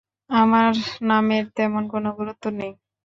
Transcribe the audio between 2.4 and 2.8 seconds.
নেই।